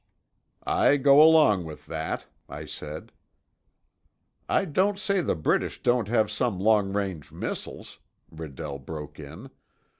"I 0.65 0.97
go 0.97 1.21
along 1.21 1.63
with 1.63 1.85
that," 1.85 2.25
I 2.49 2.65
said. 2.65 3.11
"I 4.49 4.65
don't 4.65 4.97
say 4.97 5.21
the 5.21 5.35
British 5.35 5.83
don't 5.83 6.07
have 6.07 6.31
some 6.31 6.57
long 6.59 6.91
range 6.91 7.31
missiles," 7.31 7.99
Redell 8.31 8.79
broke 8.83 9.19
in. 9.19 9.51